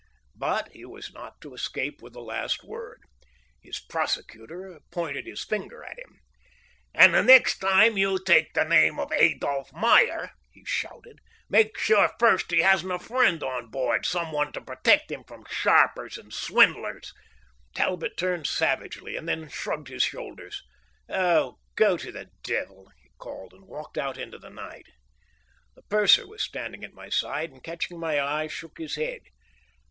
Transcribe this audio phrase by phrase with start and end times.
[0.33, 3.03] But he was not to escape with the last word.
[3.61, 6.17] His prosecutor pointed his finger at him.
[6.91, 11.19] "And the next time you take the name of Adolph Meyer," he shouted,
[11.51, 15.43] "make sure first he hasn't a friend on board; some one to protect him from
[15.47, 17.13] sharpers and swindlers"
[17.75, 20.63] Talbot turned savagely and then shrugged his shoulders.
[21.09, 24.87] "Oh, go to the devil!" he called, and walked out into the night.
[25.75, 29.21] The purser was standing at my side and, catching my eye, shook his head.